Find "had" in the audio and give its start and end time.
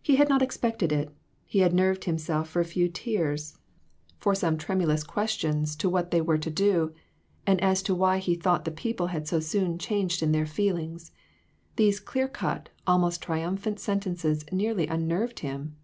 0.14-0.28, 1.58-1.74, 9.08-9.26